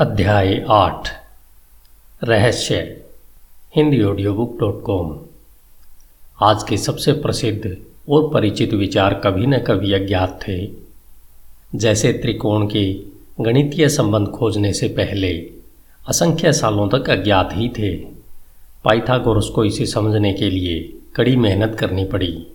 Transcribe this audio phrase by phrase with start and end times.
[0.00, 1.08] अध्याय आठ।
[2.24, 2.76] रहस्य।
[3.76, 5.18] Hindi audio book dot com
[6.42, 7.76] आज के सबसे प्रसिद्ध
[8.08, 10.68] और परिचित विचार कभी न कभी अज्ञात थे।
[11.74, 12.92] जैसे त्रिकोण के
[13.40, 15.50] गणितीय संबंध खोजने से पहले
[16.08, 17.96] असंख्य सालों तक अज्ञात ही थे।
[18.84, 22.46] पाइथागोरस को इसे समझने के लिए कड़ी मेहनत करनी पड़ी।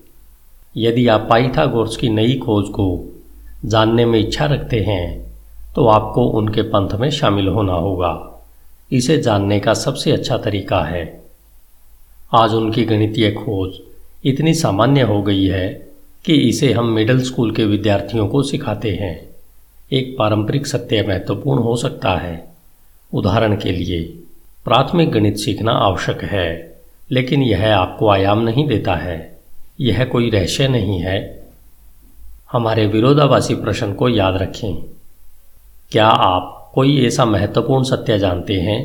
[0.78, 3.04] यदि आप पाइथागोरस की नई खोज को
[3.66, 5.32] जानने में इच्छा रखते हैं
[5.76, 8.43] तो आपको उनके पंथ में शामिल होना होगा।
[8.92, 11.24] इसे जानने का सबसे अच्छा तरीका है।
[12.34, 13.80] आज उनकी गणितीय खोज
[14.25, 15.88] इतनी सामान्य हो गई है
[16.25, 19.30] कि इसे हम मिडिल स्कूल के विद्यार्थियों को सिखाते हैं।
[19.94, 22.47] एक पारंपरिक सत्य महत्वपूर्ण हो सकता है।
[23.14, 24.04] उदाहरण के लिए,
[24.66, 26.78] प्राथमिक गणित सीखना आवश्यक है,
[27.11, 29.39] लेकिन यह आपको आयाम नहीं देता है।
[29.80, 31.47] यह कोई रहस्य नहीं है।
[32.52, 34.92] हमारे विरोधाभासी प्रश्न को याद रखें।
[35.94, 38.78] क्या आप कोई ऐसा महत्वपूर्ण सत्य जानते हैं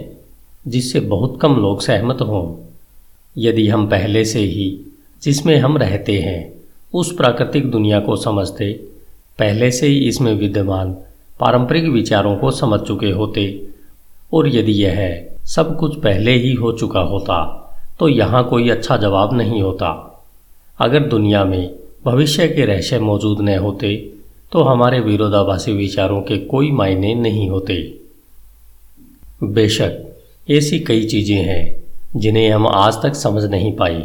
[0.68, 2.56] जिससे बहुत कम लोग सहमत हों?
[3.38, 4.66] यदि हम पहले से ही
[5.22, 6.52] जिसमें हम रहते हैं,
[6.94, 8.72] उस प्राकृतिक दुनिया को समझते,
[9.38, 10.92] पहले से ही इसमें विद्यमान
[11.40, 13.68] पारंपरिक विचारों को समझ चुके होते,
[14.32, 17.40] और यदि यह सब कुछ पहले ही हो चुका होता
[18.00, 19.90] तो यहाँ कोई अच्छा जवाब नहीं होता।
[20.80, 23.96] अगर दुनिया में भविष्य के रहस्य मौजूद न होते
[24.52, 28.00] तो हमारे विरोधाभासी विचारों के कोई मायने नहीं होते।
[29.42, 30.16] बेशक,
[30.50, 31.84] ऐसी कई चीज़ें हैं,
[32.16, 34.02] जिन्हें हम आज तक समझ नहीं पाई,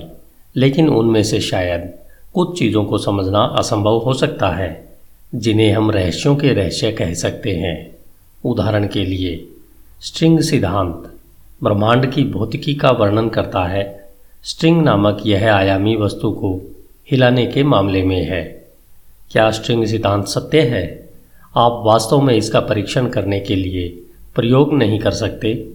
[0.55, 1.93] लेकिन उनमें से शायद
[2.33, 4.97] कुछ चीज़ों को समझना असंभव हो सकता है,
[5.35, 7.95] जिन्हें हम रहस्यों के रहस्य कह सकते हैं।
[8.45, 9.47] उदाहरण के लिए,
[10.01, 11.13] स्ट्रिंग सिद्धांत,
[11.63, 14.09] ब्रह्मांड की भौतिकी का वर्णन करता है।
[14.43, 16.61] स्ट्रिंग नामक यह आयामी वस्तु को
[17.11, 18.62] हिलाने के मामले में है।
[19.33, 21.09] क्या स्ट्रिंग सिद्धांत सत्य है?
[21.57, 23.89] आप वास्तव में इसका परीक्षण करने के लिए
[24.35, 25.69] प्रयोग नहीं कर सकते?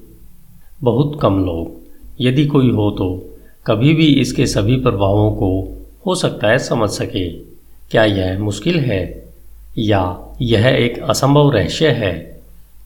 [0.82, 1.80] बहुत कम लोग।
[2.20, 7.30] यदि कोई हो तो कभी भी इसके सभी प्रभावों को हो सकता है समझ सके।
[7.90, 9.24] क्या यह मुश्किल है?
[9.78, 12.40] या यह एक असंभव रहस्य है?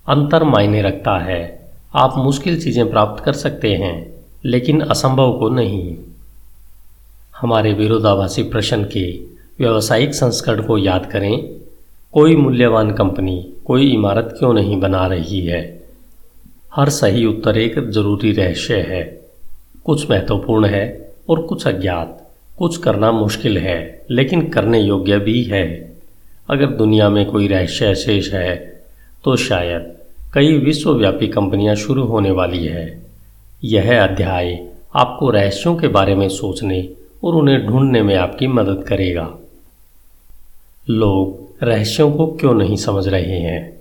[0.08, 4.12] अंतर मायने रखता है। आप मुश्किल चीज़ें प्राप्त कर सकते हैं,
[4.44, 5.96] लेकिन असंभव को नहीं।
[7.40, 9.31] हमारे विरोधाभासी प्रश्न के
[9.62, 11.34] व्यावसायिक संस्करण को याद करें।
[12.14, 13.34] कोई मूल्यवान कंपनी
[13.64, 15.60] कोई इमारत क्यों नहीं बना रही है?
[16.74, 19.02] हर सही उत्तर एक ज़रूरी रहस्य है।
[19.84, 20.84] कुछ महत्वपूर्ण है
[21.28, 22.18] और कुछ अज्ञात।
[22.58, 25.64] कुछ करना मुश्किल है, लेकिन करने योग्य भी है।
[26.50, 28.56] अगर दुनिया में कोई रहस्य शेष है
[29.24, 29.92] तो शायद
[30.34, 32.86] कई विश्वव्यापी कंपनियाँ शुरू होने वाली है।
[33.64, 34.58] यह अध्याय
[34.94, 36.88] आपको रहस्यों के बारे में सोचने
[37.24, 39.28] और उन्हें ढूँढने में आपकी मदद करेगा।
[40.90, 43.80] लोग रहस्यों को क्यों नहीं समझ रहे हैं?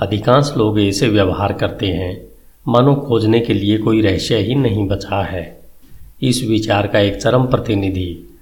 [0.00, 2.24] अधिकांश लोग ऐसे व्यवहार करते हैं,
[2.68, 5.60] मानो खोजने के लिए कोई रहस्य ही नहीं बचा है।
[6.22, 8.38] इस विचार का एक चरम प्रतिनिधि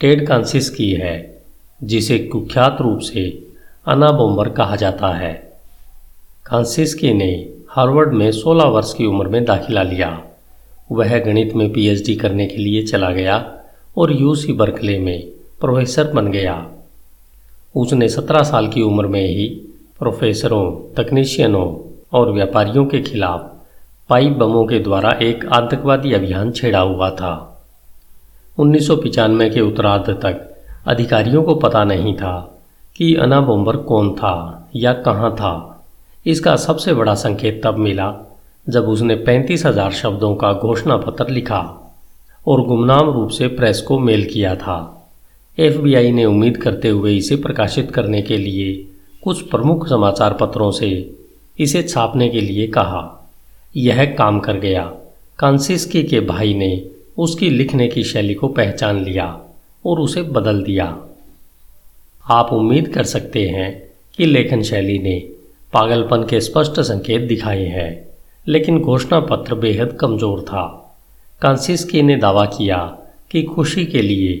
[0.00, 1.42] टेड कांसिस की है,
[1.82, 3.46] जिसे कुख्यात रूप से
[3.86, 5.52] अना बोम्बर कहा जाता है।
[6.46, 10.24] कांसिस्की ने हार्वर्ड में 16 वर्ष की उम्र में दाखिला लिया।
[10.92, 13.52] वह गणित में पीएचडी करने के लिए चला गया
[13.96, 15.26] और यूसी बर्कले में
[15.60, 16.72] प्रोफेसर बन गया।
[17.76, 19.46] उसने सत्रह साल की उम्र में ही
[19.98, 21.66] प्रोफेसरों, तकनीशियनों
[22.12, 23.52] और व्यापारियों के खिलाफ
[24.10, 27.32] पाइप बमों के द्वारा एक आतंकवादी अभियान छेड़ा हुआ था।
[28.58, 30.40] उन्नीस के उत्तरार्ध तक
[30.86, 32.34] अधिकारियों को पता नहीं था
[32.96, 35.54] कि अना बोम्बर कौन था या कहाँ था।
[36.26, 38.14] इसका सबसे बड़ा संकेत तब मिला
[38.66, 41.60] जब उसने पैंतीस हज़ार शब्दों का घोषणा पत्र लिखा
[42.46, 44.95] और गुमनाम रूप से प्रेस को मेल किया था।
[45.58, 48.72] एफबीआई ने उम्मीद करते हुए इसे प्रकाशित करने के लिए
[49.22, 50.88] कुछ प्रमुख समाचार पत्रों से
[51.58, 53.30] इसे छापने के लिए कहा।
[53.76, 54.82] यह काम कर गया।
[55.38, 59.26] कांसिस्की के भाई ने उसकी लिखने की शैली को पहचान लिया
[59.86, 60.86] और उसे बदल दिया।
[62.24, 63.70] आप उम्मीद कर सकते हैं
[64.16, 65.18] कि लेखन शैली ने
[65.72, 68.06] पागलपन के स्पष्ट संकेत दिखाए हैं,
[68.48, 70.64] लेकिन घोषणा पत्र बेहद कमज़ोर था।
[71.42, 72.78] कांसिस्की ने दावा किया
[73.30, 74.34] कि खुशी के लिए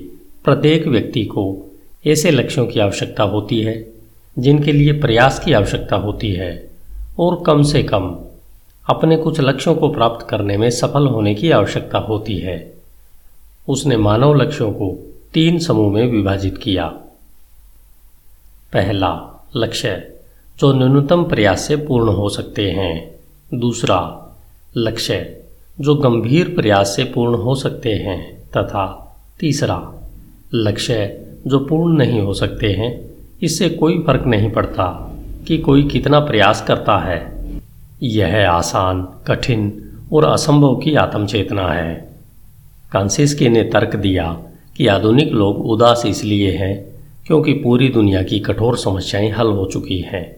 [0.46, 1.72] प्रत्येक व्यक्ति को
[2.06, 3.92] ऐसे लक्ष्यों की आवश्यकता होती है,
[4.38, 6.70] जिनके लिए प्रयास की आवश्यकता होती है,
[7.18, 8.18] और कम से कम
[8.88, 12.74] अपने कुछ लक्ष्यों को प्राप्त करने में सफल होने की आवश्यकता होती है।
[13.68, 16.86] उसने मानव लक्ष्यों को तीन समूह में विभाजित किया।
[18.72, 20.14] पहला लक्ष्य,
[20.58, 23.14] जो न्यूनतम प्रयास से पूर्ण हो सकते हैं।
[23.54, 24.22] दूसरा
[24.76, 25.42] लक्ष्य,
[25.80, 29.92] जो गंभीर प्रयास से पूर्ण हो सकते हैं। तथा तीसरा
[30.56, 33.10] लक्ष्य जो पूर्ण नहीं हो सकते हैं।
[33.42, 35.16] इससे कोई फ़र्क नहीं पड़ता
[35.48, 37.32] कि कोई कितना प्रयास करता है।
[38.02, 42.08] यह आसान, कठिन और असंभव की आत्मचेतना है।
[42.92, 44.38] कांसिस्की ने तर्क दिया
[44.76, 46.84] कि आधुनिक लोग उदास इसलिए हैं
[47.26, 50.36] क्योंकि पूरी दुनिया की कठोर समस्याएँ हल हो चुकी हैं।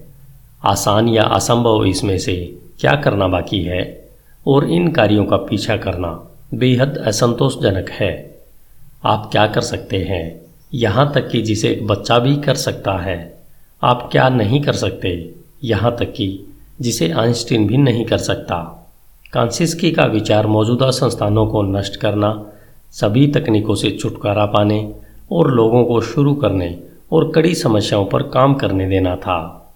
[0.65, 4.09] आसान या असंभव इसमें से क्या करना बाकी है?
[4.47, 8.28] और इन कार्यों का पीछा करना बेहद असंतोषजनक है।
[9.05, 10.41] आप क्या कर सकते हैं?
[10.75, 13.39] यहाँ तक कि जिसे एक बच्चा भी कर सकता है।
[13.83, 15.35] आप क्या नहीं कर सकते?
[15.65, 16.41] यहाँ तक कि
[16.81, 18.89] जिसे आइंस्टीन भी नहीं कर सकता।
[19.33, 22.47] कांसिस्की का विचार मौजूदा संस्थानों को नष्ट करना,
[22.91, 24.95] सभी तकनीकों से छुटकारा पाने
[25.33, 26.81] और लोगों को शुरू करने
[27.13, 29.73] और कड़ी समस्याओं पर काम करने देना था।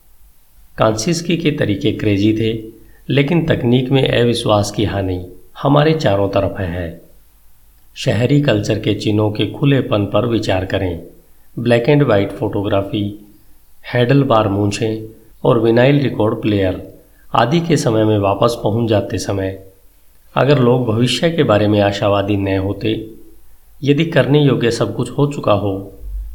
[0.79, 2.73] कांसिस्की के तरीके क्रेजी थे,
[3.09, 5.27] लेकिन तकनीक में अविश्वास की हानि
[5.63, 7.12] हमारे चारों तरफ़ है।
[7.97, 11.03] शहरी कल्चर के चिन्हों के खुलेपन पर विचार करें।
[11.57, 13.05] Black and white photography
[14.23, 15.03] handlebar मूछें
[15.45, 16.81] और विनाइल रिकॉर्ड प्लेयर
[17.33, 19.59] आदि के समय में वापस पहुँच जाते समय।
[20.35, 22.95] अगर लोग भविष्य के बारे में आशावादी न होते,
[23.83, 25.75] यदि करने योग्य सब कुछ हो चुका हो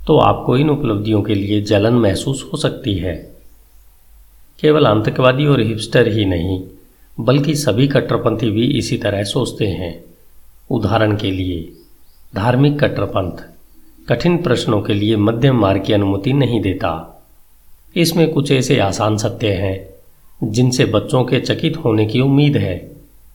[0.07, 3.15] तो आपको इन उपलब्धियों के लिए जलन महसूस हो सकती है।
[4.59, 6.61] केवल आतंकवादी और हिपस्टर ही नहीं,
[7.17, 9.93] बल्कि सभी कट्टरपंथी भी इसी तरह सोचते हैं।
[10.71, 11.71] उदाहरण के लिए,
[12.35, 13.31] धार्मिक कट्टरपंथ
[14.09, 17.23] कठिन प्रश्नों के लिए मध्यम मार्ग की अनुमति नहीं देता।
[17.95, 19.89] इसमें कुछ ऐसे आसान सत्य हैं,
[20.51, 22.91] जिनसे बच्चों के चकित होने की उम्मीद है।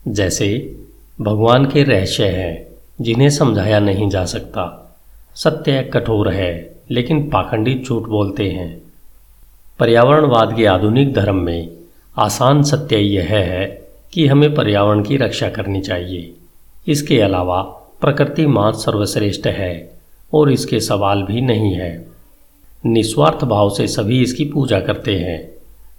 [0.08, 0.76] जैसे,
[1.20, 2.66] भगवान के रहस्य हैं,
[3.00, 4.96] जिन्हें समझाया नहीं जा सकता।
[5.34, 8.82] सत्य कठोर है, लेकिन पाखंडी झूठ बोलते हैं।
[9.78, 11.68] पर्यावरणवाद के आधुनिक धर्म में
[12.18, 16.34] आसान सत्य यह है कि हमें पर्यावरण की रक्षा करनी चाहिए।
[16.86, 17.60] इसके अलावा
[18.00, 19.72] प्रकृति मात सर्वश्रेष्ठ है
[20.32, 21.90] और इसके सवाल भी नहीं है।
[22.84, 25.40] निस्वार्थ भाव से सभी इसकी पूजा करते हैं।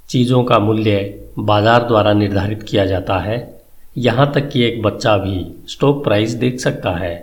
[0.10, 0.98] चीज़ों का मूल्य
[1.40, 3.38] बाज़ार द्वारा निर्धारित किया जाता है।
[3.98, 7.14] यहाँ तक कि एक बच्चा भी स्टॉक प्राइस देख सकता है,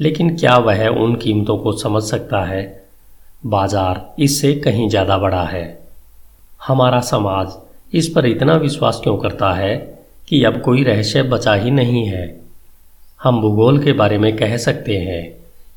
[0.00, 2.62] लेकिन क्या वह उन कीमतों को समझ सकता है?
[3.46, 5.78] बाज़ार इससे कहीं ज़्यादा बड़ा है।
[6.66, 7.56] हमारा समाज
[7.92, 9.76] इस पर इतना विश्वास क्यों करता है
[10.28, 12.26] कि अब कोई रहस्य बचा ही नहीं है?
[13.20, 15.22] हम भूगोल के बारे में कह सकते हैं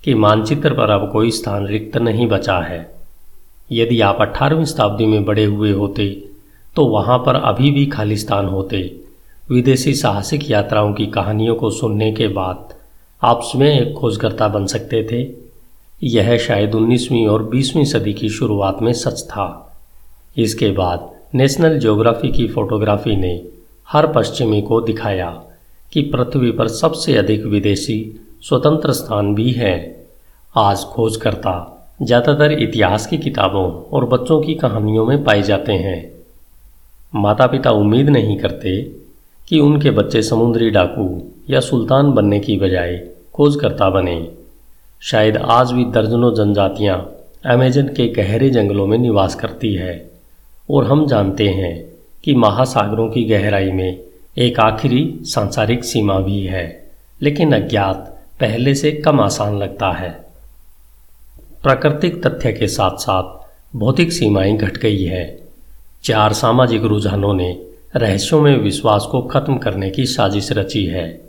[0.04, 2.80] कि मानचित्र पर अब कोई स्थान रिक्त नहीं बचा है।
[3.72, 6.07] यदि आप अठारहवीं शताब्दी में बड़े हुए होते
[6.75, 8.81] तो वहाँ पर अभी भी खाली स्थान होते।
[9.50, 12.74] विदेशी साहसिक यात्राओं की कहानियों को सुनने के बाद
[13.22, 15.28] आप स्वयं एक खोजकर्ता बन सकते थे।
[16.04, 19.48] यह शायद 19वीं और 20वीं सदी की शुरुआत में सच था।
[20.38, 23.42] इसके बाद नेशनल ज्योग्राफी की फोटोग्राफी ने
[23.88, 25.42] हर पश्चिमी को दिखाया।
[25.94, 27.98] कि पृथ्वी पर सबसे अधिक विदेशी
[28.42, 29.78] स्वतंत्र स्थान भी हैं।
[30.56, 31.54] आज खोजकर्ता
[32.01, 36.00] ज़्यादातर इतिहास की किताबों और बच्चों की कहानियों में पाए जाते हैं।
[37.16, 38.81] माता पिता उम्मीद नहीं करते
[39.48, 41.06] कि उनके बच्चे समुद्री डाकू
[41.50, 42.98] या सुल्तान बनने की बजाय
[43.34, 44.16] खोजकर्ता बने।
[45.01, 46.98] शायद आज भी दर्जनों जनजातियाँ
[47.46, 49.94] अमेजन के गहरे जंगलों में निवास करती है
[50.69, 51.74] और हम जानते हैं
[52.24, 54.00] कि महासागरों की गहराई में
[54.38, 56.92] एक आखिरी सांसारिक सीमा भी है,
[57.22, 60.10] लेकिन अज्ञात पहले से कम आसान लगता है।
[61.64, 63.48] प्राकृतिक तथ्य के साथ साथ
[63.78, 65.40] भौतिक सीमाएँ घट गई है।
[66.04, 67.66] चार सामाजिक रुझानों ने
[67.96, 71.22] रहस्यों में विश्वास को खत्म करने की साजिश रची है।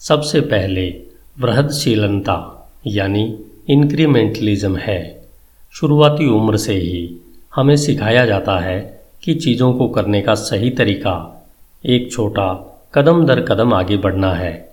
[0.00, 0.94] सबसे पहले
[1.40, 3.38] वृहदशीलता, यानी
[3.68, 5.28] इंक्रीमेंटलिज्म है।
[5.72, 7.16] शुरुआती उम्र से ही
[7.54, 11.37] हमें सिखाया जाता है कि चीज़ों को करने का सही तरीका
[11.84, 12.46] एक छोटा
[12.94, 14.68] कदम दर कदम आगे बढ़ना है।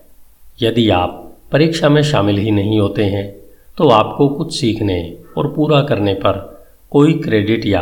[0.62, 3.35] यदि आप परीक्षा में शामिल ही नहीं होते हैं
[3.77, 7.81] तो आपको कुछ सीखने और पूरा करने पर कोई क्रेडिट या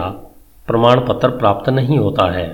[0.68, 2.48] प्रमाण पत्र प्राप्त नहीं होता है।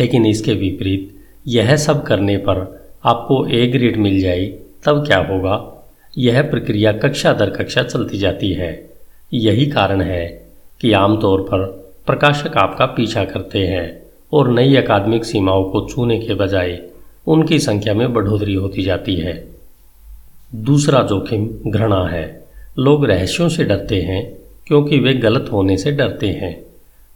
[0.00, 1.14] लेकिन इसके विपरीत
[1.46, 4.46] यह सब करने पर आपको ए ग्रेड मिल जाए,
[4.84, 5.86] तब क्या होगा?
[6.18, 8.90] यह प्रक्रिया कक्षा दर कक्षा चलती जाती है।
[9.32, 10.26] यही कारण है
[10.80, 11.66] कि आमतौर पर
[12.06, 16.78] प्रकाशक आपका पीछा करते हैं। और नई अकादमिक सीमाओं को छूने के बजाय
[17.26, 19.34] उनकी संख्या में बढ़ोतरी होती जाती है।
[20.54, 22.44] दूसरा जोखिम घृणा है।
[22.78, 26.54] लोग रहस्यों से डरते हैं, क्योंकि वे गलत होने से डरते हैं।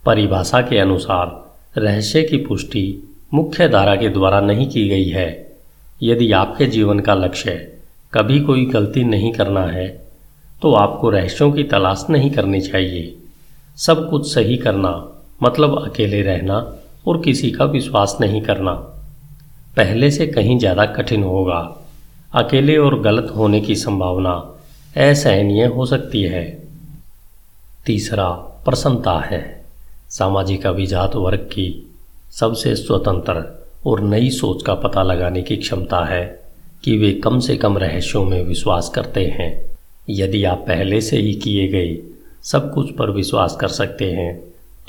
[0.05, 5.57] परिभाषा के अनुसार, रहस्य की पुष्टि मुख्य धारा के द्वारा नहीं की गई है।
[6.03, 7.73] यदि आपके जीवन का लक्ष्य
[8.13, 9.87] कभी कोई गलती नहीं करना है
[10.61, 13.15] तो आपको रहस्यों की तलाश नहीं करनी चाहिए।
[13.77, 14.91] सब कुछ सही करना
[15.43, 18.71] मतलब अकेले रहना और किसी का विश्वास नहीं करना।
[19.75, 21.59] पहले से कहीं ज़्यादा कठिन होगा।
[22.35, 24.33] अकेले और गलत होने की संभावना
[24.97, 26.43] असहनीय हो सकती है।
[27.85, 28.29] तीसरा
[28.65, 29.41] प्रसन्नता है।
[30.09, 31.67] सामाजिक अभिजात वर्ग की
[32.31, 33.43] सबसे स्वतंत्र
[33.85, 36.25] और नई सोच का पता लगाने की क्षमता है
[36.83, 39.51] कि वे कम से कम रहस्यों में विश्वास करते हैं।
[40.09, 41.97] यदि आप पहले से ही किए गए
[42.43, 44.31] सब कुछ पर विश्वास कर सकते हैं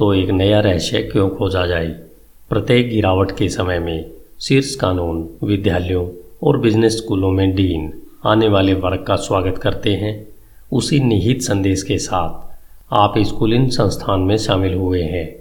[0.01, 1.87] तो एक नया रहस्य क्यों खोजा जाए?
[2.51, 6.11] प्रत्येक गिरावट के समय में शीर्ष कानून, विद्यालयों
[6.43, 10.27] और बिज़नेस स्कूलों में डीन आने वाले वर्ग का स्वागत करते हैं।
[10.73, 12.59] उसी निहित संदेश के साथ
[12.93, 15.37] आप स्कूलिंग संस्थान में शामिल हुए हैं।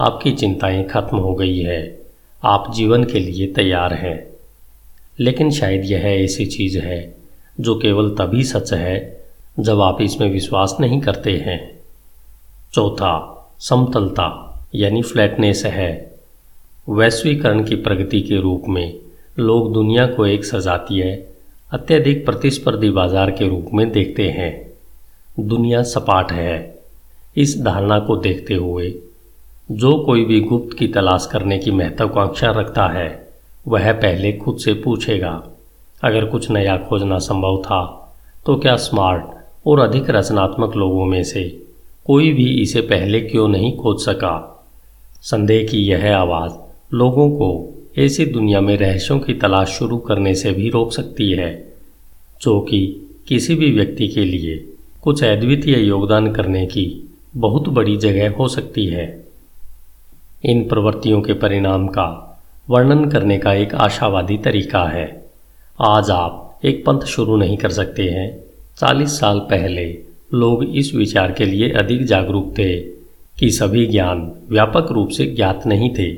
[0.00, 1.98] आपकी चिंताएँ खत्म हो गई है।
[2.44, 4.26] आप जीवन के लिए तैयार हैं।
[5.20, 7.14] लेकिन शायद यह ऐसी चीज़ है
[7.60, 9.24] जो केवल तभी सच है
[9.60, 11.80] जब आप इसमें विश्वास नहीं करते हैं।
[12.74, 14.26] चौथा समतलता,
[14.74, 15.90] यानी फ्लैटनेस है।
[16.88, 18.94] वैश्वीकरण की प्रगति के रूप में
[19.38, 21.02] लोग दुनिया को एक सजातीय,
[21.72, 24.50] अत्यधिक प्रतिस्पर्धी बाज़ार के रूप में देखते हैं।
[25.40, 26.80] दुनिया सपाट है।
[27.36, 28.94] इस धारणा को देखते हुए
[29.72, 33.08] जो कोई भी गुप्त की तलाश करने की महत्वाकांक्षा रखता है,
[33.68, 35.42] वह पहले खुद से पूछेगा,
[36.02, 37.84] अगर कुछ नया खोजना संभव था
[38.46, 39.24] तो क्या स्मार्ट
[39.66, 41.61] और अधिक रचनात्मक लोगों में से
[42.06, 44.64] कोई भी इसे पहले क्यों नहीं खोज सका?
[45.20, 46.52] संदेह की यह आवाज़
[46.94, 51.72] लोगों को ऐसी दुनिया में रहस्यों की तलाश शुरू करने से भी रोक सकती है,
[52.42, 54.68] जो कि किसी भी व्यक्ति के लिए
[55.02, 59.24] कुछ अद्वितीय योगदान करने की बहुत बड़ी जगह हो सकती है।
[60.44, 62.40] इन प्रवृत्तियों के परिणाम का
[62.70, 65.24] वर्णन करने का एक आशावादी तरीका है।
[65.80, 68.40] आज आप एक पंथ शुरू नहीं कर सकते हैं।
[68.80, 72.80] चालीस साल पहले लोग इस विचार के लिए अधिक जागरूक थे
[73.38, 76.12] कि सभी ज्ञान व्यापक रूप से ज्ञात नहीं थे।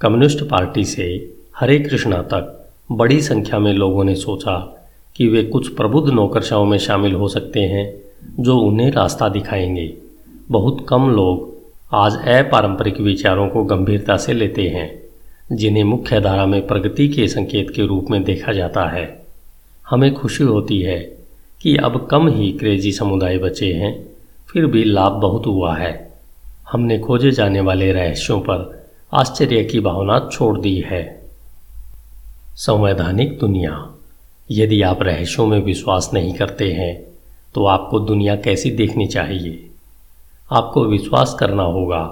[0.00, 5.68] कम्युनिस्ट पार्टी से हरे कृष्णा तक बड़ी संख्या में लोगों ने सोचा कि वे कुछ
[5.68, 7.94] प्रबुद्ध नौकरशाओं में शामिल हो सकते हैं,
[8.40, 9.94] जो उन्हें रास्ता दिखाएँगे।
[10.50, 11.56] बहुत कम लोग
[11.92, 15.02] आज अपारंपरिक विचारों को गंभीरता से लेते हैं,
[15.56, 19.26] जिन्हें मुख्य धारा में प्रगति के संकेत के रूप में देखा जाता है।
[19.90, 21.25] हमें खुशी होती है
[21.62, 24.06] कि अब कम ही क्रेजी समुदाय बचे हैं,
[24.52, 26.12] फिर भी लाभ बहुत हुआ है।
[26.72, 31.26] हमने खोजे जाने वाले रहस्यों पर आश्चर्य की भावना छोड़ दी है।
[32.54, 33.94] संवैधानिक दुनिया,
[34.50, 37.06] यदि आप रहस्यों में विश्वास नहीं करते हैं
[37.54, 39.70] तो आपको दुनिया कैसी देखनी चाहिए?
[40.52, 42.02] आपको विश्वास करना होगा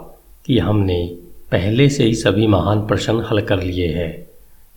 [0.47, 1.17] कि हमने
[1.51, 4.27] पहले से ही सभी महान प्रश्न हल कर लिए हैं।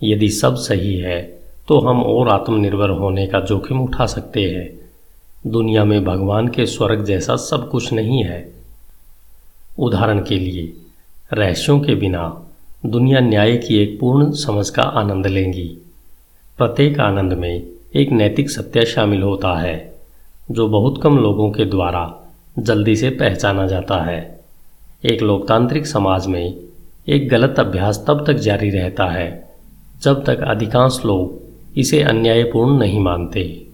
[0.03, 1.36] यदि सब सही है
[1.67, 7.03] तो हम और आत्मनिर्भर होने का जोखिम उठा सकते हैं। दुनिया में भगवान के स्वर्ग
[7.05, 8.53] जैसा सब कुछ नहीं है।
[9.79, 10.73] उदाहरण के लिए,
[11.33, 12.43] रहस्यों के बिना
[12.85, 15.67] दुनिया न्याय की एक पूर्ण समझ का आनंद लेंगी।
[16.57, 17.63] प्रत्येक आनंद में
[17.95, 19.95] एक नैतिक सत्य शामिल होता है,
[20.51, 24.39] जो बहुत कम लोगों के द्वारा जल्दी से पहचाना जाता है।
[25.05, 26.55] एक लोकतांत्रिक समाज में
[27.07, 29.49] एक गलत अभ्यास तब तक जारी रहता है,
[30.03, 31.46] जब तक अधिकांश लोग
[31.77, 33.67] इसे अन्यायपूर्ण नहीं मानते।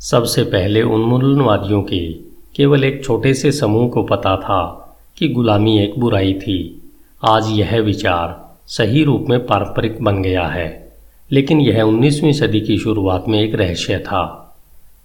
[0.00, 2.12] सबसे पहले उन्मूलनवादियों के
[2.56, 6.82] केवल एक छोटे से समूह को पता था कि गुलामी एक बुराई थी।
[7.24, 10.92] आज यह विचार सही रूप में पारंपरिक बन गया है,
[11.32, 14.54] लेकिन यह 19वीं सदी की शुरुआत में एक रहस्य था।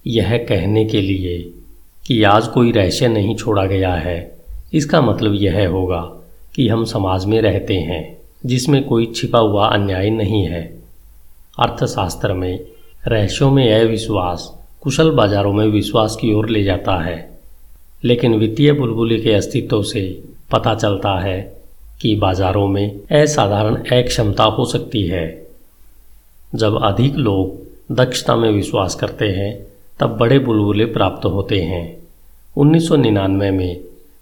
[0.07, 1.51] यह कहने के लिए
[2.07, 4.39] कि आज कोई रहस्य नहीं छोड़ा गया है।
[4.73, 6.01] इसका मतलब यह होगा
[6.55, 10.80] कि हम समाज में रहते हैं, जिसमें कोई छिपा हुआ अन्याय नहीं है।
[11.59, 12.65] अर्थशास्त्र में
[13.07, 17.39] रहस्यों में अविश्वास, कुशल बाजारों में विश्वास की ओर ले जाता है।
[18.03, 21.57] लेकिन वित्तीय बुलबुली के अस्तित्व से पता चलता है
[22.01, 25.47] कि बाजारों में असाधारण अक्षमता हो सकती है।
[26.55, 27.61] जब अधिक लोग
[27.95, 29.67] दक्षता में विश्वास करते हैं,
[29.99, 31.97] तब बड़े बुलबुले प्राप्त होते हैं।
[32.57, 33.79] 1999 में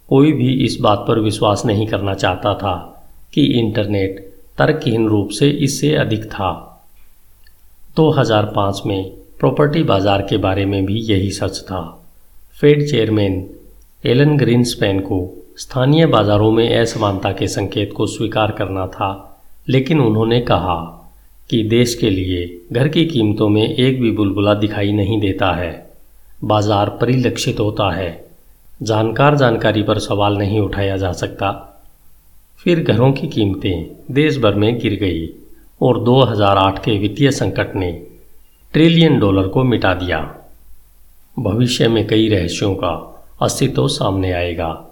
[0.09, 5.49] कोई भी इस बात पर विश्वास नहीं करना चाहता था कि इंटरनेट तर्कहीन रूप से
[5.49, 6.65] इससे अधिक था।
[7.99, 11.81] 2005 में प्रॉपर्टी बाज़ार के बारे में भी यही सच था।
[12.61, 13.33] फेड चेयरमैन
[14.03, 15.17] एलन ग्रीनस्पैन को
[15.57, 19.39] स्थानीय बाजारों में असमानता के संकेत को स्वीकार करना था,
[19.69, 20.77] लेकिन उन्होंने कहा
[21.49, 25.89] कि देश के लिए घर की कीमतों में एक भी बुलबुला दिखाई नहीं देता है।
[26.43, 28.29] बाज़ार परिलक्षित होता है।
[28.83, 31.51] जानकार जानकारी पर सवाल नहीं उठाया जा सकता।
[32.63, 35.27] फिर घरों की कीमतें देश भर में गिर गई।
[35.81, 38.07] और 2008 के वित्तीय संकट ने
[38.73, 40.35] ट्रिलियन डॉलर को मिटा दिया।
[41.39, 44.85] भविष्य में कई रहस्यों का अस्तित्व सामने आएगा।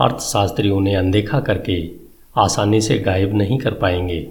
[0.00, 1.90] अर्थशास्त्री उन्हें अनदेखा करके
[2.36, 4.30] आसानी से गायब नहीं कर पाएँगे।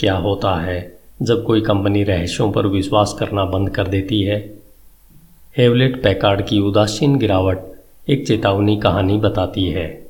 [0.00, 4.58] क्या होता है जब कोई कंपनी रहस्यों पर विश्वास करना बंद कर देती है?
[5.58, 7.58] हेवलेट पैकार्ड की उदासीन गिरावट
[8.08, 10.06] एक चेतावनी कहानी बताती है।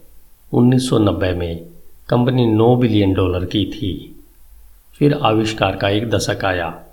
[0.53, 1.67] 1990 में
[2.09, 4.14] कंपनी 9 बिलियन डॉलर की थी।
[4.99, 6.85] फिर आविष्कार का एक दशक आया।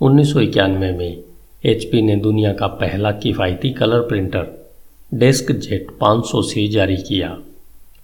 [0.00, 1.22] उन्नीस सौ इक्यानवे में
[1.64, 4.68] एचपी ने दुनिया का पहला किफ़ायती कलर प्रिंटर,
[5.14, 7.38] डेस्क जेट 500 से जारी किया।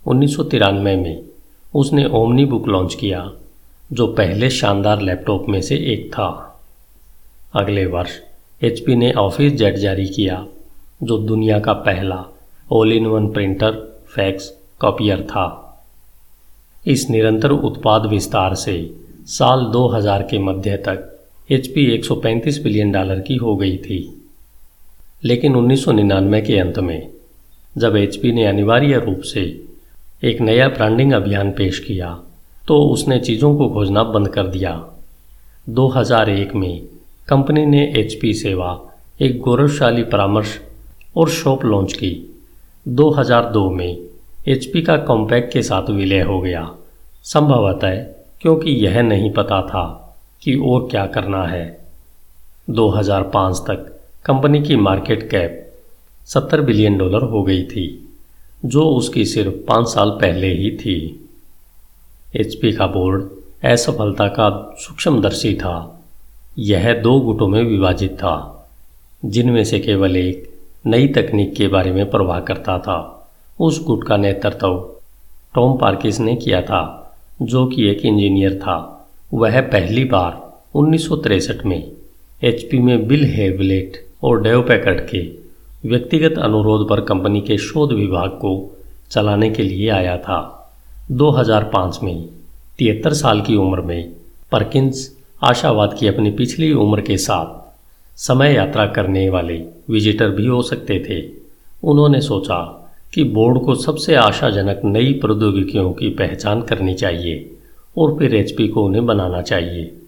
[0.07, 1.23] उन्नीस सौ तिरानवे में
[1.75, 3.31] उसने ओमनी बुक लॉन्च किया,
[3.93, 6.61] जो पहले शानदार लैपटॉप में से एक था।
[7.55, 8.11] अगले वर्ष
[8.63, 10.47] एचपी ने ऑफ़िस जेट जारी किया,
[11.03, 12.25] जो दुनिया का पहला
[12.73, 15.79] all in one printer, fax, copier था।
[16.87, 23.21] इस निरंतर उत्पाद विस्तार से साल 2000 के मध्य तक एच पी 135 बिलियन डॉलर
[23.21, 23.99] की हो गई थी।
[25.25, 27.11] लेकिन 1999 के अंत में,
[27.79, 29.43] जब एचपी ने अनिवार्य रूप से
[30.25, 32.19] एक नया ब्रांडिंग अभियान पेश किया
[32.69, 34.73] तो उसने चीज़ों को खोजना बंद कर दिया।
[35.69, 36.83] 2001 में
[37.29, 38.81] कंपनी ने एचपी सेवा
[39.21, 40.59] एक गौरवशाली परामर्श
[41.17, 42.43] और शॉप लॉन्च की।
[42.89, 43.99] 2002 में
[44.49, 46.71] एचपी का कॉम्पैक्ट के साथ विलय हो गया।
[47.25, 48.05] संभवतः
[48.43, 51.79] क्योंकि यह नहीं पता था कि और क्या करना है।
[52.71, 55.73] 2005 तक कंपनी की मार्केट कैप
[56.27, 58.15] 70 बिलियन डॉलर हो गई थी,
[58.65, 61.29] जो उसकी सिर्फ़ पाँच साल पहले ही थी।
[62.37, 63.23] एचपी का बोर्ड
[63.67, 66.05] असफलता का सूक्ष्मदर्शी था।
[66.59, 68.69] यह दो गुटों में विभाजित था,
[69.25, 70.55] जिनमें से केवल एक
[70.87, 73.29] नई तकनीक के बारे में परवाह करता था।
[73.61, 74.91] उस गुट का नेतृत्व
[75.55, 76.99] टॉम पार्किस ने किया था।
[77.43, 81.09] जो कि एक इंजीनियर था। वह पहली बार उन्नीस
[81.67, 81.93] में
[82.45, 85.43] एचपी में बिल हेवलेट और डेव पैकर्ड के
[85.89, 88.79] व्यक्तिगत अनुरोध पर कंपनी के शोध विभाग को
[89.11, 90.71] चलाने के लिए आया था।
[91.13, 92.29] 2005 में
[92.79, 94.13] तिहत्तर साल की उम्र में
[94.53, 97.63] परकिंस आशावाद की अपनी पिछली उम्र के साथ
[98.19, 101.43] समय यात्रा करने वाले विजिटर भी हो सकते थे।
[101.85, 102.82] उन्होंने सोचा
[103.15, 107.57] कि बोर्ड को सबसे आशाजनक नई प्रौद्योगिकियों की पहचान करनी चाहिए
[107.99, 109.99] और फिर एच को उन्हें बनाना चाहिए।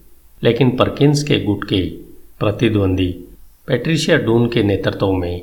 [0.43, 1.81] लेकिन परकिंस के गुट के
[2.39, 3.15] प्रतिद्वंदी
[3.67, 5.41] पेट्रिशिया डून के नेतृत्व में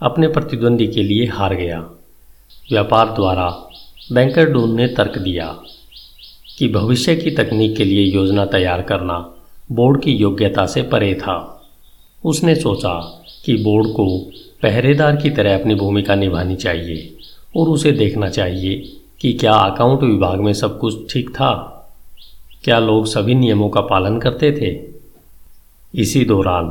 [0.00, 1.80] अपने प्रतिद्वंदी के लिए हार गया।
[2.70, 3.68] व्यापार द्वारा
[4.12, 5.58] बैंकर डून ने तर्क दिया
[6.58, 9.34] कि भविष्य की तकनीक के लिए योजना तैयार करना
[9.72, 11.62] बोर्ड की योग्यता से परे था।
[12.24, 14.30] उसने सोचा कि बोर्ड को
[14.62, 17.16] पहरेदार की तरह अपनी भूमिका निभानी चाहिए
[17.56, 18.74] और उसे देखना चाहिए
[19.20, 21.52] कि क्या अकाउंट विभाग में सब कुछ ठीक था।
[22.64, 24.92] क्या लोग सभी नियमों का पालन करते थे?
[25.94, 26.66] इसी दौरान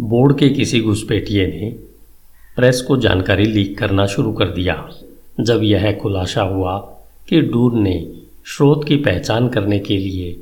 [0.00, 1.70] बोर्ड के किसी घुसपैठिए ने
[2.56, 4.88] प्रेस को जानकारी लीक करना शुरू कर दिया।
[5.40, 6.78] जब यह खुलासा हुआ
[7.28, 8.12] कि डूर ने
[8.46, 10.36] स्रोत की पहचान करने के लिए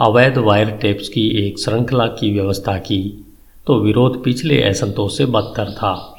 [0.00, 3.24] अवैध वायर टेप्स की एक श्रृंखला की व्यवस्था की
[3.66, 6.18] तो विरोध पिछले असंतोष से बदतर था।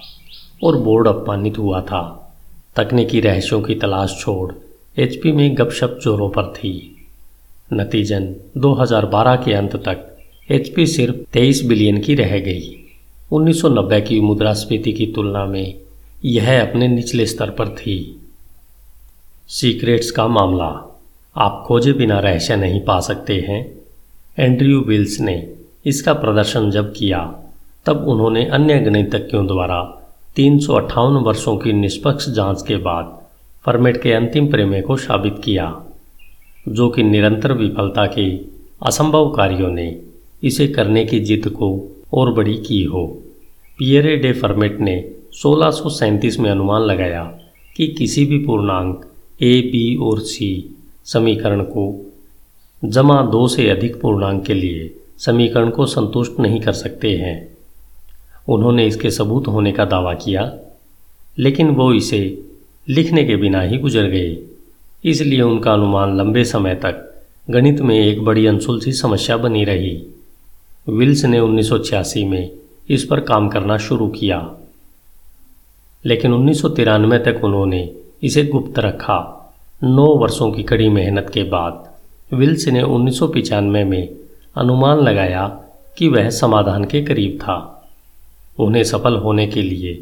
[0.63, 2.33] और बोर्ड अपमानित हुआ था।
[2.75, 4.53] तकनीकी रहस्यों की तलाश छोड़
[4.99, 7.05] एचपी में गपशप जोरों पर थी।
[7.73, 10.17] नतीजन 2012 के अंत तक
[10.51, 12.85] एचपी सिर्फ़ 23 बिलियन की रह गई।
[13.31, 15.75] 1990 की मुद्रास्फीति की तुलना में
[16.25, 18.21] यह अपने निचले स्तर पर थी।
[19.47, 21.01] सीक्रेट्स का मामला।
[21.37, 23.75] आप खोजे बिना रहस्य नहीं पा सकते हैं।
[24.39, 25.53] एंड्रयू विल्स ने
[25.85, 27.35] इसका प्रदर्शन जब किया,
[27.85, 30.02] तब उन्होंने अन्य गणितज्ञों द्वारा
[30.35, 33.21] तीन सौ अट्ठावन वर्षों की निष्पक्ष जाँच के बाद
[33.65, 35.85] फर्मेट के अंतिम प्रेमे को साबित किया,
[36.69, 38.37] जो कि निरंतर विफलता के
[38.83, 40.01] असंभव कार्यों ने
[40.43, 43.21] इसे करने की जिद को और बड़ी की हो।
[43.77, 45.71] पियरे डे फर्मेट ने सोलह
[46.43, 47.39] में अनुमान लगाया
[47.77, 49.05] कि किसी भी पूर्णांक
[49.41, 52.13] ए, बी और सी समीकरण को
[52.85, 57.52] जमा दो से अधिक पूर्णांक के लिए समीकरण को संतुष्ट नहीं कर सकते हैं।
[58.49, 60.53] उन्होंने इसके सबूत होने का दावा किया।
[61.39, 62.43] लेकिन वो इसे
[62.89, 64.37] लिखने के बिना ही गुजर गए।
[65.05, 70.03] इसलिए उनका अनुमान लंबे समय तक गणित में एक बड़ी अनसुलझी समस्या बनी रही।
[70.89, 72.51] विल्स ने उन्नीस सौ छियासी में
[72.89, 74.51] इस पर काम करना शुरू किया।
[76.05, 79.39] लेकिन उन्नीस सौ तिरानवे तक उन्होंने इसे गुप्त रखा।
[79.83, 81.93] नौ वर्षों की कड़ी मेहनत के बाद
[82.33, 83.19] विल्स ने उन्नीस
[83.53, 84.09] में
[84.55, 85.47] अनुमान लगाया
[85.97, 87.69] कि वह समाधान के करीब था।
[88.59, 89.93] उन्हें सफल होने के लिए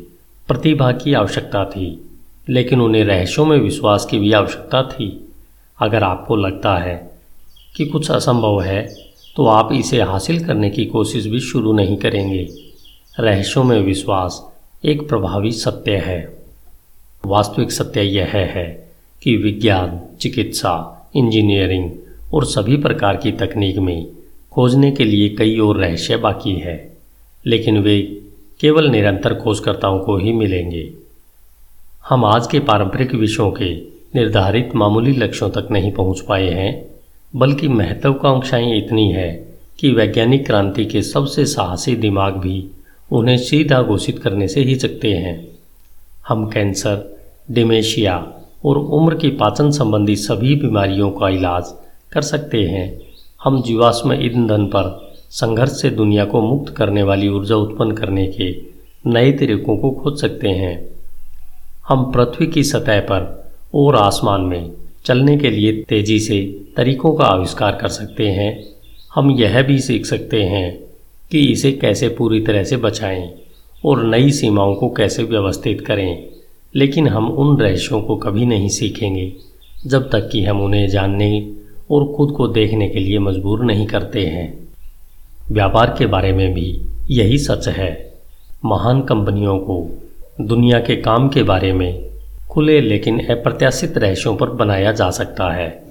[0.48, 2.10] प्रतिभा की आवश्यकता थी,
[2.50, 5.30] लेकिन उन्हें रहस्यों में विश्वास की भी आवश्यकता थी।
[5.80, 7.12] अगर आपको लगता है
[7.76, 8.82] कि कुछ असंभव है
[9.38, 12.48] तो आप इसे हासिल करने की कोशिश भी शुरू नहीं करेंगे।
[13.20, 14.42] रहस्यों में विश्वास
[14.86, 16.38] एक प्रभावी सत्य है।
[17.26, 18.92] वास्तविक सत्य यह है
[19.24, 21.92] कि विज्ञान, चिकित्सा, इंजीनियरिंग
[22.34, 24.08] और सभी प्रकार की तकनीक में
[24.52, 26.98] खोजने के लिए कई और रहस्य बाकी है,
[27.46, 28.21] लेकिन वे
[28.62, 30.94] केवल निरंतर खोजकर्ताओं को ही मिलेंगे।
[32.10, 33.76] हम आज के पारंपरिक विषयों के
[34.16, 36.90] निर्धारित मामूली लक्ष्यों तक नहीं पहुँच पाए हैं,
[37.36, 42.70] बल्कि महत्वाकांक्षाएँ इतनी है कि वैज्ञानिक क्रांति के सबसे साहसी दिमाग भी
[43.12, 45.48] उन्हें सीधा घोषित करने से हिचकते हैं।
[46.28, 47.18] हम कैंसर,
[47.52, 48.34] डिमेशिया
[48.66, 51.64] और उम्र की पाचन संबंधी सभी बीमारियों का इलाज
[52.12, 53.02] कर सकते हैं।
[53.44, 58.56] हम जीवाश्म ईंधन पर संघर्ष से दुनिया को मुक्त करने वाली ऊर्जा उत्पन्न करने के
[59.06, 60.90] नए तरीकों को खोज सकते हैं।
[61.88, 64.72] हम पृथ्वी की सतह पर और आसमान में
[65.06, 68.64] चलने के लिए तेज़ी से तरीकों का आविष्कार कर सकते हैं।
[69.16, 70.80] हम यह भी सीख सकते हैं
[71.32, 73.34] कि इसे कैसे पूरी तरह से बचाएँ
[73.86, 76.26] और नई सीमाओं को कैसे व्यवस्थित करें।
[76.76, 79.34] लेकिन हम उन रहस्यों को कभी नहीं सीखेंगे,
[79.88, 81.52] जब तक कि हम उन्हें जानने
[81.92, 84.61] और खुद को देखने के लिए मजबूर नहीं करते हैं।
[85.50, 88.14] व्यापार के बारे में भी यही सच है।
[88.66, 90.04] महान कंपनियों को
[90.42, 92.10] दुनिया के काम के बारे में
[92.50, 95.84] खुले लेकिन अप्रत्याशित रहस्यों पर बनाया जा सकता है।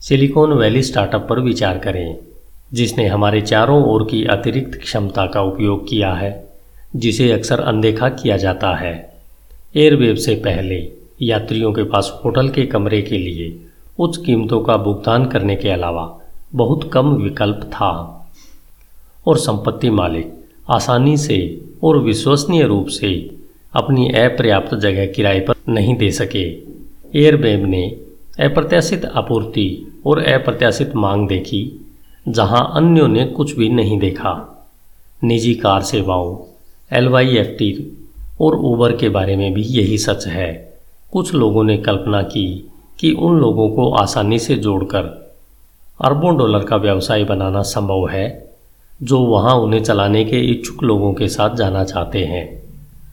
[0.00, 2.16] सिलिकॉन वैली स्टार्टअप पर विचार करें,
[2.72, 6.48] जिसने हमारे चारों ओर की अतिरिक्त क्षमता का उपयोग किया है,
[6.96, 9.14] जिसे अक्सर अनदेखा किया जाता है।
[9.76, 10.88] एयरवेव से पहले
[11.22, 13.66] यात्रियों के पास होटल के कमरे के लिए
[13.98, 16.18] उच्च कीमतों का भुगतान करने के अलावा
[16.54, 18.18] बहुत कम विकल्प था।
[19.26, 20.32] और संपत्ति मालिक
[20.70, 23.36] आसानी से और विश्वसनीय रूप से
[23.74, 26.44] अपनी अपर्याप्त जगह किराए पर नहीं दे सके।
[27.14, 27.82] एयरबेब ने
[28.40, 31.86] अप्रत्याशित आपूर्ति और अप्रत्याशित मांग देखी,
[32.28, 34.48] जहाँ अन्यों ने कुछ भी नहीं देखा।
[35.24, 36.36] निजी कार सेवाओं
[36.92, 37.98] एल वाई एफ़ टी
[38.40, 40.80] और ऊबर के बारे में भी यही सच है।
[41.12, 45.34] कुछ लोगों ने कल्पना की कि उन लोगों को आसानी से जोड़कर
[46.00, 48.51] अरबों डॉलर का व्यवसाय बनाना संभव है।
[49.02, 52.62] जो वहाँ उन्हें चलाने के इच्छुक लोगों के साथ जाना चाहते हैं।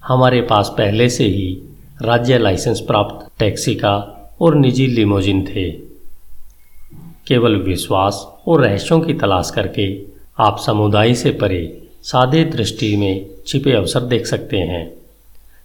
[0.05, 1.61] हमारे पास पहले से ही
[2.01, 5.71] राज्य लाइसेंस प्राप्त टैक्सी का और निजी लिमोजिन थे।
[7.27, 10.03] केवल विश्वास और रहस्यों की तलाश करके
[10.39, 14.93] आप समुदाय से परे सादे दृष्टि में छिपे अवसर देख सकते हैं।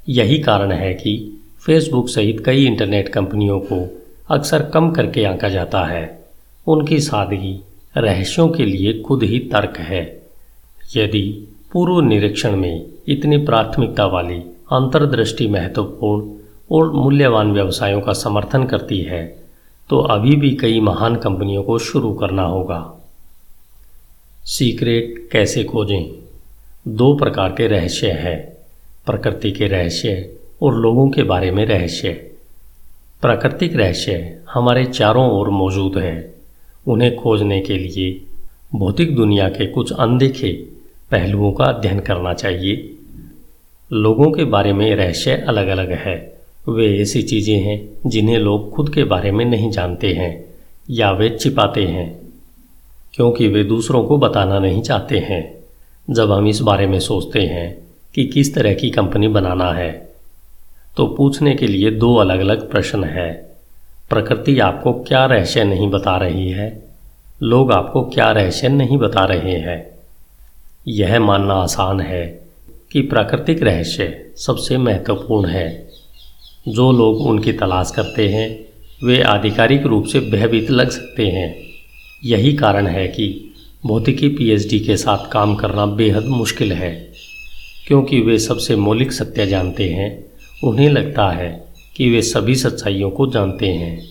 [0.09, 5.85] यही कारण है कि फेसबुक सहित कई इंटरनेट कंपनियों को अक्सर कम करके आंका जाता
[5.85, 6.25] है।
[6.67, 7.65] उनकी सादगी
[7.97, 10.23] रहस्यों के लिए खुद ही तर्क है।
[10.97, 14.39] यदि पूर्व निरीक्षण में इतनी प्राथमिकता वाली
[14.73, 16.31] अंतर्दृष्टि महत्वपूर्ण
[16.71, 19.45] और मूल्यवान व्यवसायों का समर्थन करती है
[19.91, 22.95] तो अभी भी कई महान कंपनियों को शुरू करना होगा।
[24.45, 26.05] सीक्रेट कैसे खोजें?
[26.89, 28.57] दो प्रकार के रहस्य हैं,
[29.07, 32.13] प्रकृति के रहस्य और लोगों के बारे में रहस्य।
[33.23, 36.34] प्राकृतिक रहस्य हमारे चारों ओर मौजूद हैं।
[36.87, 38.21] उन्हें खोजने के लिए।
[38.75, 40.53] भौतिक दुनिया के कुछ अनदेखे
[41.11, 42.91] पहलुओं का अध्ययन करना चाहिए।
[43.91, 46.17] लोगों के बारे में रहस्य अलग अलग है।
[46.69, 50.45] वे ऐसी चीज़ें हैं जिन्हें लोग खुद के बारे में नहीं जानते हैं,
[50.91, 52.09] या वे छिपाते हैं,
[53.15, 55.43] क्योंकि वे दूसरों को बताना नहीं चाहते हैं।
[56.11, 57.77] जब हम इस बारे में सोचते हैं
[58.15, 59.93] कि किस तरह की कंपनी बनाना है
[60.97, 63.54] तो पूछने के लिए दो अलग अलग प्रश्न है।
[64.11, 66.83] प्रकृति आपको क्या रहस्य नहीं बता रही है?
[67.43, 69.87] लोग आपको क्या रहस्य नहीं बता रहे हैं?
[70.89, 72.41] यह मानना आसान है
[72.93, 75.89] कि प्राकृतिक रहस्य सबसे महत्वपूर्ण है।
[76.69, 78.65] जो लोग उनकी तलाश करते हैं,
[79.07, 81.57] वे आधिकारिक रूप से भयभीत लग सकते हैं।
[82.25, 83.55] यही कारण है कि
[83.87, 87.13] भौतिकी पीएचडी के साथ काम करना बेहद मुश्किल है,
[87.87, 90.25] क्योंकि वे सबसे मौलिक सत्य जानते हैं,
[90.65, 94.03] उन्हें लगता है कि वे सभी सच्चाइयों को जानते हैं।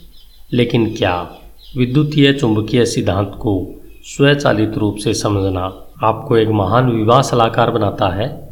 [0.53, 1.35] लेकिन क्या
[1.77, 8.49] विद्युतीय चुंबकीय सिद्धांत को स्वचालित रूप से समझना आपको एक महान विवाह सलाहकार बनाता है?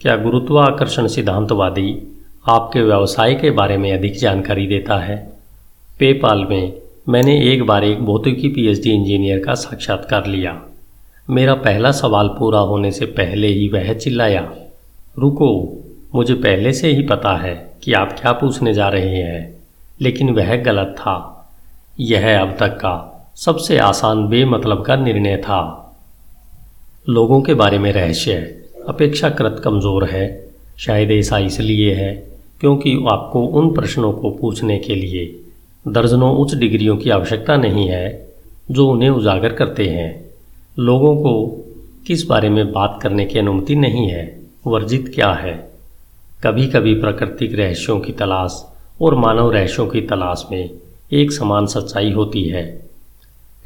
[0.00, 5.32] क्या गुरुत्वाकर्षण सिद्धांतवादी आपके व्यवसाय के बारे में अधिक जानकारी देता है?
[5.98, 6.72] पेपाल में
[7.08, 10.62] मैंने एक बार एक भौतिकी पीएचडी इंजीनियर का साक्षात्कार लिया।
[11.30, 14.52] मेरा पहला सवाल पूरा होने से पहले ही वह चिल्लाया,
[15.18, 15.78] रुको,
[16.14, 19.58] मुझे पहले से ही पता है कि आप क्या पूछने जा रहे हैं।
[20.00, 21.16] लेकिन वह गलत था।
[22.00, 22.94] यह अब तक का
[23.36, 25.60] सबसे आसान बेमतलब का निर्णय था।
[27.08, 28.34] लोगों के बारे में रहस्य
[28.88, 32.28] अपेक्षाकृत कमज़ोर है। शायद ऐसा इसलिए है
[32.60, 35.40] क्योंकि आपको उन प्रश्नों को पूछने के लिए
[35.88, 38.28] दर्जनों उच्च डिग्रियों की आवश्यकता नहीं है
[38.70, 40.24] जो उन्हें उजागर करते हैं।
[40.78, 41.64] लोगों को
[42.06, 45.70] किस बारे में बात करने की अनुमति नहीं है, वर्जित क्या है?
[46.42, 48.52] कभी कभी प्राकृतिक रहस्यों की तलाश
[49.00, 50.70] और मानव रहस्यों की तलाश में
[51.12, 52.62] एक समान सच्चाई होती है।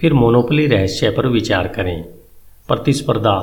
[0.01, 2.05] फिर मोनोपली रहस्य पर विचार करें।
[2.69, 3.35] प्रतिस्पर्धा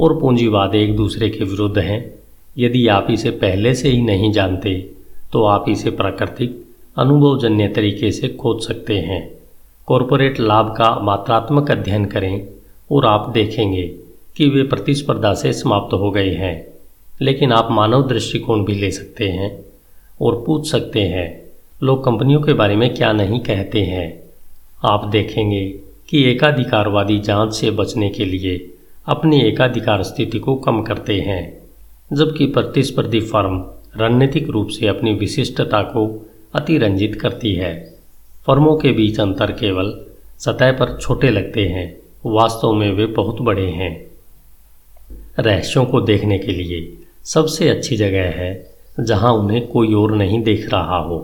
[0.00, 2.14] और पूंजीवाद एक दूसरे के विरुद्ध हैं।
[2.58, 4.90] यदि आप इसे पहले से ही नहीं जानते
[5.32, 6.64] तो आप इसे प्राकृतिक,
[6.96, 9.20] अनुभवजन्य तरीके से खोज सकते हैं।
[9.86, 12.46] कॉरपोरेट लाभ का मात्रात्मक अध्ययन करें
[12.92, 13.86] और आप देखेंगे
[14.36, 16.75] कि वे प्रतिस्पर्धा से समाप्त हो गए हैं।
[17.22, 19.64] लेकिन आप मानव दृष्टिकोण भी ले सकते हैं
[20.20, 21.42] और पूछ सकते हैं,
[21.82, 24.22] लोग कंपनियों के बारे में क्या नहीं कहते हैं।
[24.84, 25.68] आप देखेंगे
[26.08, 28.70] कि एकाधिकारवादी जाँच से बचने के लिए
[29.06, 31.58] अपनी एकाधिकार स्थिति को कम करते हैं,
[32.12, 33.64] जबकि प्रतिस्पर्धी फर्म
[33.96, 37.94] रणनीतिक रूप से अपनी विशिष्टता को अतिरंजित करती है।
[38.46, 40.04] फर्मों के बीच अंतर केवल
[40.38, 44.06] सतह पर छोटे लगते हैं, वास्तव में वे बहुत बड़े हैं।
[45.38, 48.50] रहस्यों को देखने के लिए सबसे अच्छी जगह है
[49.00, 51.18] जहाँ उन्हें कोई और नहीं देख रहा हो।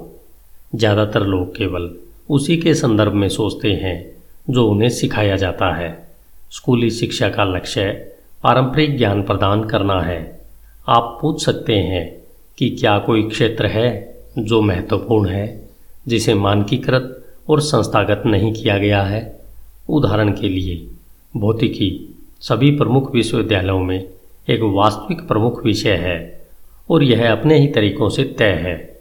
[0.75, 1.91] ज़्यादातर लोग केवल
[2.29, 3.95] उसी के संदर्भ में सोचते हैं
[4.51, 5.91] जो उन्हें सिखाया जाता है।
[6.51, 7.91] स्कूली शिक्षा का लक्ष्य
[8.43, 10.21] पारंपरिक ज्ञान प्रदान करना है।
[10.89, 12.05] आप पूछ सकते हैं
[12.59, 13.91] कि क्या कोई क्षेत्र है
[14.39, 15.47] जो महत्वपूर्ण है,
[16.09, 17.19] जिसे मानकीकृत
[17.51, 19.21] और संस्थागत नहीं किया गया है?
[19.89, 20.77] उदाहरण के लिए,
[21.37, 21.91] भौतिकी,
[22.41, 24.09] सभी प्रमुख विश्वविद्यालयों में
[24.51, 26.47] एक वास्तविक प्रमुख विषय है
[26.91, 29.01] और यह अपने ही तरीकों से तय है।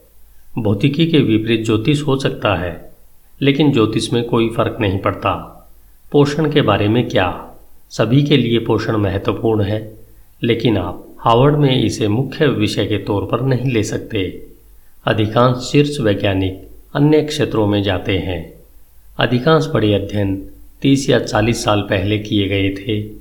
[0.57, 2.91] भौतिकी के विपरीत ज्योतिष हो सकता है,
[3.41, 5.33] लेकिन ज्योतिष में कोई फ़र्क नहीं पड़ता।
[6.11, 7.55] पोषण के बारे में क्या?
[7.89, 9.97] सभी के लिए पोषण महत्वपूर्ण है,
[10.43, 14.47] लेकिन आप हार्वर्ड में इसे मुख्य विषय के तौर पर नहीं ले सकते।
[15.05, 18.53] अधिकांश शीर्ष वैज्ञानिक अन्य क्षेत्रों में जाते हैं।
[19.19, 20.49] अधिकांश बड़े अध्ययन
[20.81, 23.20] तीस या चालीस साल पहले किए गए थे।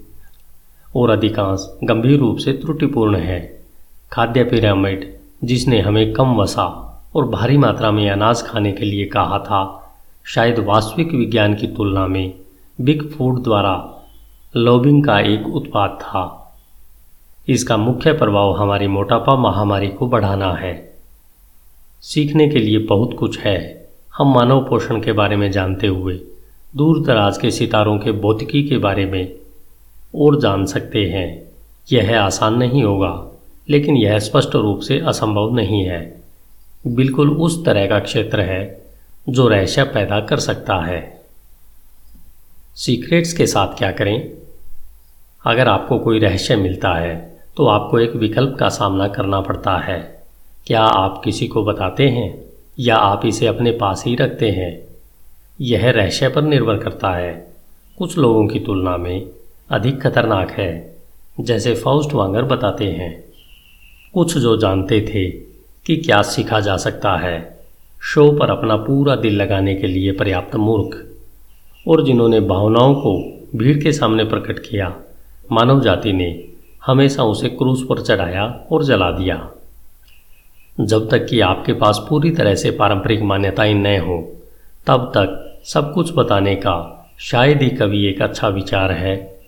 [0.96, 3.61] और अधिकांश गंभीर रूप से त्रुटिपूर्ण है।
[4.12, 9.38] खाद्य पिरामिड, जिसने हमें कम वसा और भारी मात्रा में अनाज खाने के लिए कहा
[9.38, 9.92] था,
[10.24, 12.35] शायद वास्तविक विज्ञान की तुलना में
[12.81, 14.07] बिग फ़ूड द्वारा
[14.57, 16.37] लोबिंग का एक उत्पाद था।
[17.48, 20.94] इसका मुख्य प्रभाव हमारी मोटापा महामारी को बढ़ाना है।
[22.00, 26.20] सीखने के लिए बहुत कुछ है। हम मानव पोषण के बारे में जानते हुए
[26.76, 29.39] दूर दराज के सितारों के भौतिकी के बारे में
[30.14, 31.28] और जान सकते हैं।
[31.92, 36.00] यह आसान नहीं होगा, लेकिन यह स्पष्ट रूप से असंभव नहीं है।
[36.86, 38.82] बिल्कुल उस तरह का क्षेत्र है
[39.28, 41.00] जो रहस्य पैदा कर सकता है।
[42.76, 44.30] सीक्रेट्स के साथ क्या करें?
[45.44, 47.16] अगर आपको कोई रहस्य मिलता है
[47.56, 49.98] तो आपको एक विकल्प का सामना करना पड़ता है।
[50.66, 52.44] क्या आप किसी को बताते हैं,
[52.78, 54.72] या आप इसे अपने पास ही रखते हैं?
[55.60, 57.32] यह रहस्य पर निर्भर करता है।
[57.98, 59.26] कुछ लोगों की तुलना में
[59.70, 60.96] अधिक खतरनाक है,
[61.40, 63.24] जैसे फाउस्ट वांगर बताते हैं।
[64.14, 65.30] कुछ जो जानते थे
[65.87, 67.59] कि क्या सीखा जा सकता है,
[68.02, 71.06] शो पर अपना पूरा दिल लगाने के लिए पर्याप्त मूर्ख,
[71.88, 74.96] और जिन्होंने भावनाओं को भीड़ के सामने प्रकट किया,
[75.52, 76.44] मानव जाति ने
[76.87, 79.50] हमेशा उसे क्रूज पर चढ़ाया और जला दिया।
[80.80, 84.42] जब तक कि आपके पास पूरी तरह से पारंपरिक मान्यताएँ न हो,
[84.87, 89.39] तब तक सब कुछ बताने का शायद ही कभी एक अच्छा विचार है।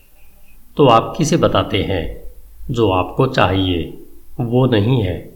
[0.77, 2.23] तो आप किसे बताते हैं?
[2.71, 3.99] जो आपको चाहिए।
[4.41, 5.31] वो नहीं है।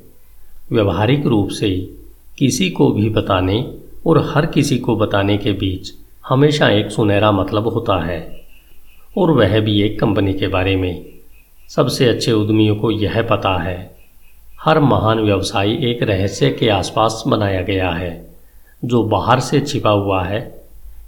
[0.72, 1.90] व्यवहारिक रूप से
[2.38, 3.74] किसी को भी बताने
[4.06, 5.92] और हर किसी को बताने के बीच
[6.28, 8.40] हमेशा एक सुनहरा मतलब होता है।
[9.18, 11.04] और वह भी एक कंपनी के बारे में।
[11.68, 13.96] सबसे अच्छे उद्यमियों को यह पता है,
[14.60, 18.26] हर महान व्यवसाय एक रहस्य के आसपास बनाया गया है।
[18.84, 20.64] जो बाहर से छिपा हुआ है।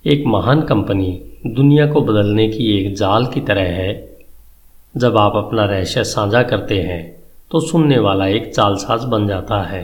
[0.07, 4.08] एक महान कंपनी दुनिया को बदलने की एक जाल की तरह है।
[4.99, 7.03] जब आप अपना रहस्य साझा करते हैं
[7.51, 9.83] तो सुनने वाला एक चालसाज बन जाता है।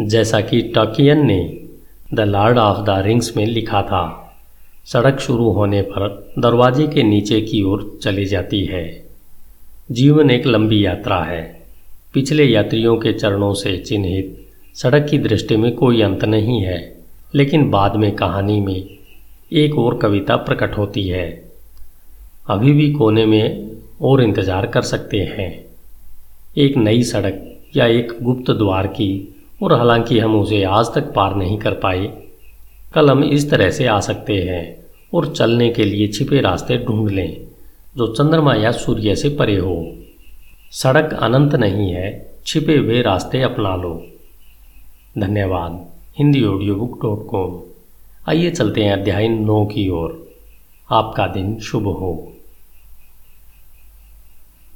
[0.00, 1.38] जैसा कि टॉकियन ने
[2.14, 4.02] the Lord of the Rings में लिखा था,
[4.84, 8.84] सड़क शुरू होने पर दरवाजे के नीचे की ओर चली जाती है।
[9.90, 11.42] जीवन एक लंबी यात्रा है।
[12.14, 16.78] पिछले यात्रियों के चरणों से चिन्हित, सड़क की दृष्टि में कोई अंत नहीं है,
[17.34, 18.84] लेकिन बाद में कहानी में
[19.52, 21.26] एक और कविता प्रकट होती है।
[22.48, 25.50] अभी भी कोने में और इंतज़ार कर सकते हैं।
[26.58, 27.44] एक नई सड़क
[27.76, 32.06] या एक गुप्त द्वार की, और हालाँकि हम उसे आज तक पार नहीं कर पाए,
[32.94, 34.64] कल हम इस तरह से आ सकते हैं
[35.12, 37.36] और चलने के लिए छिपे रास्ते ढूंढ लें,
[37.96, 39.76] जो चंद्रमा या सूर्य से परे हो।
[40.72, 42.10] सड़क अनंत नहीं है,
[42.46, 43.94] छिपे हुए रास्ते अपना लो।
[45.18, 45.84] धन्यवाद,
[46.18, 47.60] Hindi audio book dot com
[48.28, 50.26] आइए चलते हैं अध्याय नौ की ओर।
[50.88, 52.10] आपका दिन शुभ हो।